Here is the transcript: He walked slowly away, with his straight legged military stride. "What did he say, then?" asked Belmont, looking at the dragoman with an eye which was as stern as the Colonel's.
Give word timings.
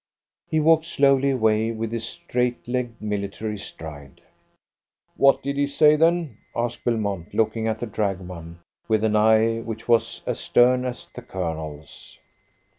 He 0.49 0.59
walked 0.59 0.85
slowly 0.85 1.29
away, 1.29 1.69
with 1.71 1.91
his 1.91 2.05
straight 2.05 2.67
legged 2.67 2.99
military 2.99 3.59
stride. 3.59 4.19
"What 5.15 5.43
did 5.43 5.57
he 5.57 5.67
say, 5.67 5.95
then?" 5.95 6.39
asked 6.55 6.83
Belmont, 6.85 7.35
looking 7.35 7.67
at 7.67 7.77
the 7.81 7.85
dragoman 7.85 8.61
with 8.87 9.03
an 9.03 9.15
eye 9.15 9.59
which 9.59 9.87
was 9.87 10.23
as 10.25 10.39
stern 10.39 10.85
as 10.85 11.07
the 11.13 11.21
Colonel's. 11.21 12.17